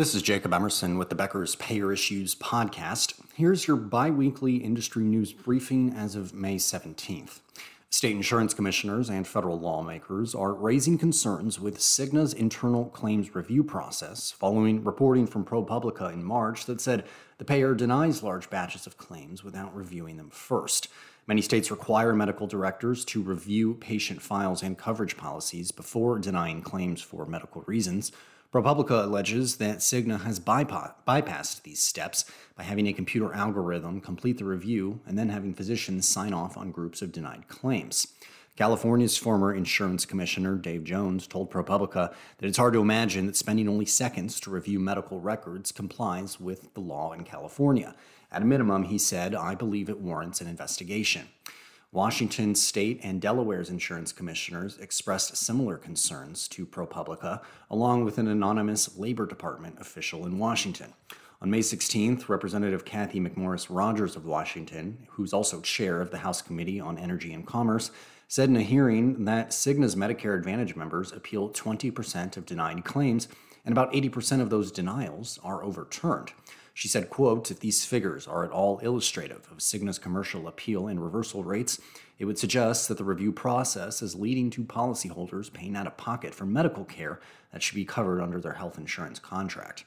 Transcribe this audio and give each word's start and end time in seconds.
This 0.00 0.14
is 0.14 0.22
Jacob 0.22 0.54
Emerson 0.54 0.96
with 0.96 1.10
the 1.10 1.14
Becker's 1.14 1.56
Payer 1.56 1.92
Issues 1.92 2.34
podcast. 2.34 3.20
Here's 3.34 3.68
your 3.68 3.76
bi 3.76 4.08
weekly 4.08 4.56
industry 4.56 5.04
news 5.04 5.34
briefing 5.34 5.92
as 5.92 6.14
of 6.14 6.32
May 6.32 6.56
17th. 6.56 7.40
State 7.90 8.16
insurance 8.16 8.54
commissioners 8.54 9.10
and 9.10 9.28
federal 9.28 9.60
lawmakers 9.60 10.34
are 10.34 10.54
raising 10.54 10.96
concerns 10.96 11.60
with 11.60 11.80
Cigna's 11.80 12.32
internal 12.32 12.86
claims 12.86 13.34
review 13.34 13.62
process 13.62 14.30
following 14.30 14.82
reporting 14.82 15.26
from 15.26 15.44
ProPublica 15.44 16.10
in 16.14 16.24
March 16.24 16.64
that 16.64 16.80
said 16.80 17.04
the 17.36 17.44
payer 17.44 17.74
denies 17.74 18.22
large 18.22 18.48
batches 18.48 18.86
of 18.86 18.96
claims 18.96 19.44
without 19.44 19.76
reviewing 19.76 20.16
them 20.16 20.30
first. 20.30 20.88
Many 21.26 21.42
states 21.42 21.70
require 21.70 22.14
medical 22.14 22.46
directors 22.46 23.04
to 23.04 23.20
review 23.20 23.74
patient 23.74 24.22
files 24.22 24.62
and 24.62 24.78
coverage 24.78 25.18
policies 25.18 25.70
before 25.70 26.18
denying 26.18 26.62
claims 26.62 27.02
for 27.02 27.26
medical 27.26 27.64
reasons. 27.66 28.12
ProPublica 28.52 29.04
alleges 29.04 29.58
that 29.58 29.78
Cigna 29.78 30.22
has 30.22 30.40
bypassed 30.40 31.62
these 31.62 31.80
steps 31.80 32.24
by 32.56 32.64
having 32.64 32.88
a 32.88 32.92
computer 32.92 33.32
algorithm 33.32 34.00
complete 34.00 34.38
the 34.38 34.44
review 34.44 35.00
and 35.06 35.16
then 35.16 35.28
having 35.28 35.54
physicians 35.54 36.08
sign 36.08 36.34
off 36.34 36.56
on 36.56 36.72
groups 36.72 37.00
of 37.00 37.12
denied 37.12 37.46
claims. 37.46 38.08
California's 38.56 39.16
former 39.16 39.54
insurance 39.54 40.04
commissioner, 40.04 40.56
Dave 40.56 40.82
Jones, 40.82 41.28
told 41.28 41.48
ProPublica 41.48 42.12
that 42.38 42.46
it's 42.46 42.58
hard 42.58 42.72
to 42.72 42.80
imagine 42.80 43.26
that 43.26 43.36
spending 43.36 43.68
only 43.68 43.86
seconds 43.86 44.40
to 44.40 44.50
review 44.50 44.80
medical 44.80 45.20
records 45.20 45.70
complies 45.70 46.40
with 46.40 46.74
the 46.74 46.80
law 46.80 47.12
in 47.12 47.22
California. 47.22 47.94
At 48.32 48.42
a 48.42 48.46
minimum, 48.46 48.82
he 48.82 48.98
said, 48.98 49.32
I 49.32 49.54
believe 49.54 49.88
it 49.88 50.00
warrants 50.00 50.40
an 50.40 50.48
investigation. 50.48 51.28
Washington 51.92 52.54
state 52.54 53.00
and 53.02 53.20
Delaware's 53.20 53.68
insurance 53.68 54.12
commissioners 54.12 54.78
expressed 54.78 55.36
similar 55.36 55.76
concerns 55.76 56.46
to 56.46 56.64
ProPublica, 56.64 57.42
along 57.68 58.04
with 58.04 58.16
an 58.18 58.28
anonymous 58.28 58.96
Labor 58.96 59.26
Department 59.26 59.76
official 59.80 60.24
in 60.24 60.38
Washington. 60.38 60.92
On 61.42 61.50
May 61.50 61.58
16th, 61.58 62.28
Representative 62.28 62.84
Cathy 62.84 63.18
McMorris 63.18 63.66
Rodgers 63.68 64.14
of 64.14 64.24
Washington, 64.24 64.98
who's 65.08 65.32
also 65.32 65.60
chair 65.62 66.00
of 66.00 66.12
the 66.12 66.18
House 66.18 66.40
Committee 66.40 66.78
on 66.78 66.96
Energy 66.96 67.32
and 67.32 67.44
Commerce, 67.44 67.90
said 68.28 68.48
in 68.48 68.56
a 68.56 68.62
hearing 68.62 69.24
that 69.24 69.48
Cigna's 69.48 69.96
Medicare 69.96 70.38
Advantage 70.38 70.76
members 70.76 71.10
appeal 71.10 71.50
20% 71.50 72.36
of 72.36 72.46
denied 72.46 72.84
claims, 72.84 73.26
and 73.64 73.72
about 73.72 73.92
80% 73.92 74.40
of 74.40 74.48
those 74.48 74.70
denials 74.70 75.40
are 75.42 75.64
overturned. 75.64 76.30
She 76.80 76.88
said, 76.88 77.10
quote, 77.10 77.50
if 77.50 77.60
these 77.60 77.84
figures 77.84 78.26
are 78.26 78.42
at 78.42 78.52
all 78.52 78.78
illustrative 78.78 79.46
of 79.50 79.58
Cigna's 79.58 79.98
commercial 79.98 80.48
appeal 80.48 80.88
and 80.88 80.98
reversal 80.98 81.44
rates, 81.44 81.78
it 82.18 82.24
would 82.24 82.38
suggest 82.38 82.88
that 82.88 82.96
the 82.96 83.04
review 83.04 83.32
process 83.32 84.00
is 84.00 84.14
leading 84.14 84.48
to 84.48 84.64
policyholders 84.64 85.52
paying 85.52 85.76
out 85.76 85.86
of 85.86 85.98
pocket 85.98 86.34
for 86.34 86.46
medical 86.46 86.86
care 86.86 87.20
that 87.52 87.62
should 87.62 87.74
be 87.74 87.84
covered 87.84 88.22
under 88.22 88.40
their 88.40 88.54
health 88.54 88.78
insurance 88.78 89.18
contract. 89.18 89.84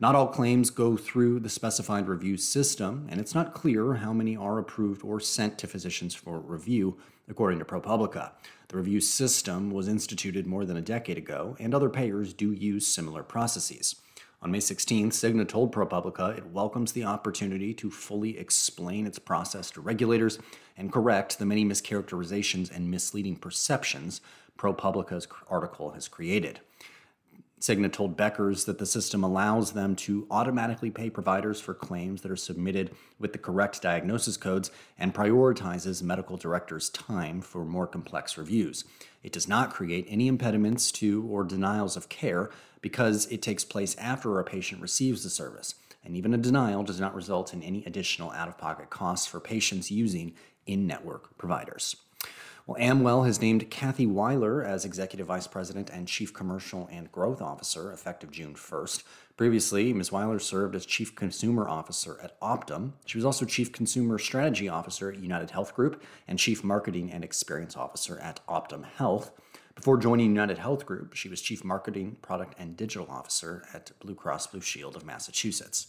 Not 0.00 0.14
all 0.14 0.26
claims 0.26 0.70
go 0.70 0.96
through 0.96 1.40
the 1.40 1.50
specified 1.50 2.08
review 2.08 2.38
system, 2.38 3.06
and 3.10 3.20
it's 3.20 3.34
not 3.34 3.52
clear 3.52 3.96
how 3.96 4.14
many 4.14 4.34
are 4.34 4.58
approved 4.58 5.04
or 5.04 5.20
sent 5.20 5.58
to 5.58 5.66
physicians 5.66 6.14
for 6.14 6.40
review, 6.40 6.96
according 7.28 7.58
to 7.58 7.66
ProPublica. 7.66 8.30
The 8.68 8.78
review 8.78 9.02
system 9.02 9.70
was 9.70 9.86
instituted 9.86 10.46
more 10.46 10.64
than 10.64 10.78
a 10.78 10.80
decade 10.80 11.18
ago, 11.18 11.58
and 11.60 11.74
other 11.74 11.90
payers 11.90 12.32
do 12.32 12.52
use 12.52 12.86
similar 12.86 13.22
processes. 13.22 13.96
On 14.42 14.50
May 14.50 14.58
16th, 14.58 15.10
Cigna 15.10 15.46
told 15.46 15.72
ProPublica 15.72 16.36
it 16.36 16.46
welcomes 16.48 16.90
the 16.90 17.04
opportunity 17.04 17.72
to 17.74 17.92
fully 17.92 18.36
explain 18.36 19.06
its 19.06 19.20
process 19.20 19.70
to 19.70 19.80
regulators 19.80 20.40
and 20.76 20.92
correct 20.92 21.38
the 21.38 21.46
many 21.46 21.64
mischaracterizations 21.64 22.68
and 22.74 22.90
misleading 22.90 23.36
perceptions 23.36 24.20
ProPublica's 24.58 25.28
article 25.48 25.90
has 25.90 26.08
created. 26.08 26.60
Cigna 27.62 27.92
told 27.92 28.16
Beckers 28.16 28.64
that 28.64 28.78
the 28.78 28.86
system 28.86 29.22
allows 29.22 29.70
them 29.70 29.94
to 29.94 30.26
automatically 30.32 30.90
pay 30.90 31.08
providers 31.08 31.60
for 31.60 31.74
claims 31.74 32.22
that 32.22 32.32
are 32.32 32.36
submitted 32.36 32.90
with 33.20 33.30
the 33.32 33.38
correct 33.38 33.80
diagnosis 33.80 34.36
codes 34.36 34.72
and 34.98 35.14
prioritizes 35.14 36.02
medical 36.02 36.36
directors' 36.36 36.90
time 36.90 37.40
for 37.40 37.64
more 37.64 37.86
complex 37.86 38.36
reviews. 38.36 38.84
It 39.22 39.32
does 39.32 39.46
not 39.46 39.72
create 39.72 40.06
any 40.08 40.26
impediments 40.26 40.90
to 40.92 41.24
or 41.30 41.44
denials 41.44 41.96
of 41.96 42.08
care 42.08 42.50
because 42.80 43.26
it 43.26 43.42
takes 43.42 43.64
place 43.64 43.94
after 43.96 44.40
a 44.40 44.44
patient 44.44 44.82
receives 44.82 45.22
the 45.22 45.30
service, 45.30 45.76
and 46.04 46.16
even 46.16 46.34
a 46.34 46.38
denial 46.38 46.82
does 46.82 46.98
not 46.98 47.14
result 47.14 47.54
in 47.54 47.62
any 47.62 47.84
additional 47.84 48.32
out 48.32 48.48
of 48.48 48.58
pocket 48.58 48.90
costs 48.90 49.28
for 49.28 49.38
patients 49.38 49.88
using 49.88 50.34
in 50.66 50.88
network 50.88 51.38
providers. 51.38 51.94
Well, 52.64 52.80
Amwell 52.80 53.24
has 53.24 53.40
named 53.40 53.70
Kathy 53.70 54.06
Weiler 54.06 54.62
as 54.62 54.84
Executive 54.84 55.26
Vice 55.26 55.48
President 55.48 55.90
and 55.90 56.06
Chief 56.06 56.32
Commercial 56.32 56.88
and 56.92 57.10
Growth 57.10 57.42
Officer 57.42 57.92
effective 57.92 58.30
June 58.30 58.54
1st. 58.54 59.02
Previously, 59.36 59.92
Ms. 59.92 60.12
Weiler 60.12 60.38
served 60.38 60.76
as 60.76 60.86
Chief 60.86 61.16
Consumer 61.16 61.68
Officer 61.68 62.20
at 62.22 62.38
Optum. 62.40 62.92
She 63.04 63.18
was 63.18 63.24
also 63.24 63.44
Chief 63.44 63.72
Consumer 63.72 64.16
Strategy 64.16 64.68
Officer 64.68 65.10
at 65.10 65.20
UnitedHealth 65.20 65.74
Group 65.74 66.04
and 66.28 66.38
Chief 66.38 66.62
Marketing 66.62 67.10
and 67.10 67.24
Experience 67.24 67.76
Officer 67.76 68.16
at 68.20 68.38
Optum 68.46 68.84
Health. 68.84 69.32
Before 69.74 69.96
joining 69.96 70.32
UnitedHealth 70.32 70.84
Group, 70.84 71.14
she 71.14 71.28
was 71.28 71.42
Chief 71.42 71.64
Marketing, 71.64 72.16
Product, 72.22 72.54
and 72.60 72.76
Digital 72.76 73.08
Officer 73.10 73.64
at 73.74 73.90
Blue 73.98 74.14
Cross 74.14 74.48
Blue 74.48 74.60
Shield 74.60 74.94
of 74.94 75.04
Massachusetts. 75.04 75.88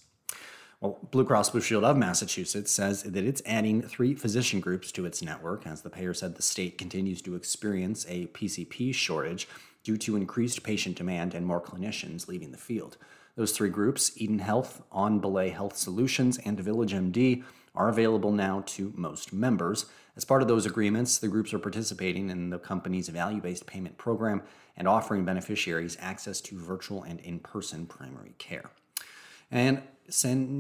Well, 0.84 1.00
Blue 1.12 1.24
Cross 1.24 1.52
Blue 1.52 1.62
Shield 1.62 1.86
of 1.86 1.96
Massachusetts 1.96 2.70
says 2.70 3.04
that 3.04 3.24
it's 3.24 3.42
adding 3.46 3.84
three 3.84 4.14
physician 4.16 4.60
groups 4.60 4.92
to 4.92 5.06
its 5.06 5.22
network 5.22 5.66
as 5.66 5.82
the 5.82 5.90
payer 5.90 6.14
said 6.14 6.36
the 6.36 6.42
state 6.42 6.78
continues 6.78 7.22
to 7.22 7.36
experience 7.36 8.06
a 8.10 8.26
PCP 8.28 8.94
shortage 8.94 9.48
due 9.86 9.96
to 9.96 10.18
increased 10.18 10.62
patient 10.62 10.98
demand 10.98 11.34
and 11.34 11.46
more 11.46 11.62
clinicians 11.62 12.28
leaving 12.28 12.52
the 12.52 12.58
field. 12.58 12.98
Those 13.38 13.54
three 13.54 13.70
groups, 13.70 14.12
Eden 14.18 14.40
Health, 14.40 14.82
OnBelay 14.92 15.54
Health 15.54 15.78
Solutions, 15.78 16.38
and 16.40 16.60
VillageMD, 16.60 17.46
are 17.74 17.88
available 17.88 18.34
now 18.34 18.66
to 18.66 18.92
most 18.94 19.32
members. 19.32 19.86
As 20.18 20.26
part 20.26 20.42
of 20.42 20.50
those 20.50 20.66
agreements, 20.66 21.18
the 21.18 21.30
groups 21.30 21.54
are 21.54 21.60
participating 21.60 22.30
in 22.30 22.50
the 22.50 22.60
company's 22.60 23.08
value 23.08 23.40
based 23.40 23.66
payment 23.66 23.98
program 23.98 24.42
and 24.76 24.90
offering 24.90 25.24
beneficiaries 25.24 25.96
access 26.02 26.42
to 26.42 26.60
virtual 26.60 27.04
and 27.04 27.22
in 27.22 27.40
person 27.40 27.86
primary 27.86 28.36
care. 28.38 28.70
And 29.54 29.84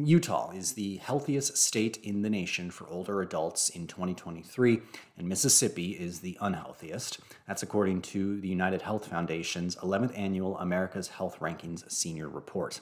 Utah 0.07 0.51
is 0.51 0.73
the 0.73 0.97
healthiest 0.97 1.57
state 1.57 1.97
in 2.03 2.21
the 2.21 2.29
nation 2.29 2.69
for 2.69 2.87
older 2.87 3.23
adults 3.23 3.69
in 3.69 3.87
2023, 3.87 4.81
and 5.17 5.27
Mississippi 5.27 5.93
is 5.93 6.19
the 6.19 6.37
unhealthiest. 6.39 7.19
That's 7.47 7.63
according 7.63 8.03
to 8.03 8.39
the 8.39 8.47
United 8.47 8.83
Health 8.83 9.07
Foundation's 9.07 9.75
11th 9.77 10.15
annual 10.15 10.59
America's 10.59 11.07
Health 11.07 11.39
Rankings 11.39 11.91
Senior 11.91 12.29
Report. 12.29 12.81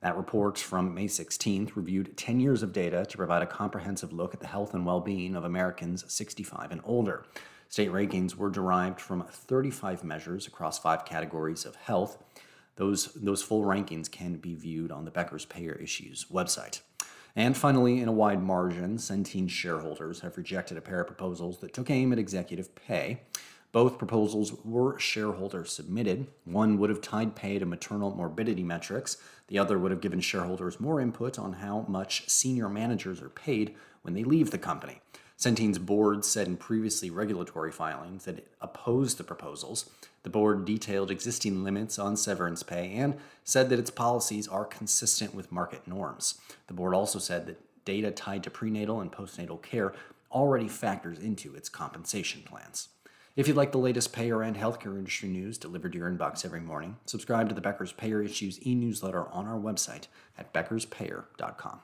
That 0.00 0.16
report 0.16 0.56
from 0.56 0.94
May 0.94 1.08
16th 1.08 1.76
reviewed 1.76 2.16
10 2.16 2.40
years 2.40 2.62
of 2.62 2.72
data 2.72 3.04
to 3.04 3.16
provide 3.18 3.42
a 3.42 3.46
comprehensive 3.46 4.14
look 4.14 4.32
at 4.32 4.40
the 4.40 4.46
health 4.46 4.72
and 4.72 4.86
well 4.86 5.00
being 5.00 5.36
of 5.36 5.44
Americans 5.44 6.10
65 6.10 6.72
and 6.72 6.80
older. 6.84 7.26
State 7.68 7.90
rankings 7.92 8.34
were 8.34 8.48
derived 8.48 8.98
from 8.98 9.26
35 9.28 10.04
measures 10.04 10.46
across 10.46 10.78
five 10.78 11.04
categories 11.04 11.66
of 11.66 11.76
health. 11.76 12.16
Those, 12.80 13.12
those 13.12 13.42
full 13.42 13.62
rankings 13.62 14.10
can 14.10 14.36
be 14.36 14.54
viewed 14.54 14.90
on 14.90 15.04
the 15.04 15.10
Becker's 15.10 15.44
Payer 15.44 15.74
Issues 15.74 16.24
website. 16.32 16.80
And 17.36 17.54
finally, 17.54 18.00
in 18.00 18.08
a 18.08 18.12
wide 18.12 18.42
margin, 18.42 18.96
Centene 18.96 19.50
shareholders 19.50 20.20
have 20.20 20.38
rejected 20.38 20.78
a 20.78 20.80
pair 20.80 21.02
of 21.02 21.06
proposals 21.06 21.58
that 21.58 21.74
took 21.74 21.90
aim 21.90 22.10
at 22.10 22.18
executive 22.18 22.74
pay. 22.74 23.20
Both 23.70 23.98
proposals 23.98 24.54
were 24.64 24.98
shareholder 24.98 25.66
submitted. 25.66 26.28
One 26.44 26.78
would 26.78 26.88
have 26.88 27.02
tied 27.02 27.36
pay 27.36 27.58
to 27.58 27.66
maternal 27.66 28.14
morbidity 28.14 28.62
metrics, 28.62 29.18
the 29.48 29.58
other 29.58 29.78
would 29.78 29.90
have 29.90 30.00
given 30.00 30.20
shareholders 30.20 30.80
more 30.80 31.02
input 31.02 31.38
on 31.38 31.52
how 31.52 31.84
much 31.86 32.30
senior 32.30 32.70
managers 32.70 33.20
are 33.20 33.28
paid 33.28 33.74
when 34.00 34.14
they 34.14 34.24
leave 34.24 34.52
the 34.52 34.58
company. 34.58 35.02
Centene's 35.40 35.78
board 35.78 36.22
said 36.22 36.46
in 36.48 36.58
previously 36.58 37.08
regulatory 37.08 37.72
filings 37.72 38.26
that 38.26 38.36
it 38.36 38.48
opposed 38.60 39.16
the 39.16 39.24
proposals. 39.24 39.88
The 40.22 40.28
board 40.28 40.66
detailed 40.66 41.10
existing 41.10 41.64
limits 41.64 41.98
on 41.98 42.18
severance 42.18 42.62
pay 42.62 42.92
and 42.92 43.16
said 43.42 43.70
that 43.70 43.78
its 43.78 43.90
policies 43.90 44.46
are 44.46 44.66
consistent 44.66 45.34
with 45.34 45.50
market 45.50 45.88
norms. 45.88 46.38
The 46.66 46.74
board 46.74 46.92
also 46.92 47.18
said 47.18 47.46
that 47.46 47.58
data 47.86 48.10
tied 48.10 48.42
to 48.42 48.50
prenatal 48.50 49.00
and 49.00 49.10
postnatal 49.10 49.62
care 49.62 49.94
already 50.30 50.68
factors 50.68 51.18
into 51.18 51.54
its 51.54 51.70
compensation 51.70 52.42
plans. 52.42 52.90
If 53.34 53.48
you'd 53.48 53.56
like 53.56 53.72
the 53.72 53.78
latest 53.78 54.12
payer 54.12 54.42
and 54.42 54.54
healthcare 54.54 54.98
industry 54.98 55.30
news 55.30 55.56
delivered 55.56 55.92
to 55.92 55.98
your 55.98 56.10
inbox 56.10 56.44
every 56.44 56.60
morning, 56.60 56.98
subscribe 57.06 57.48
to 57.48 57.54
the 57.54 57.62
Becker's 57.62 57.92
Payer 57.92 58.20
Issues 58.20 58.58
e 58.66 58.74
newsletter 58.74 59.26
on 59.30 59.46
our 59.46 59.58
website 59.58 60.08
at 60.36 60.52
beckerspayer.com. 60.52 61.80